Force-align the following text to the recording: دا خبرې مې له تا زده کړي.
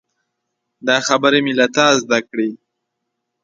دا 0.87 0.97
خبرې 1.07 1.39
مې 1.45 1.53
له 1.59 1.67
تا 1.75 1.87
زده 2.01 2.19
کړي. 2.29 2.49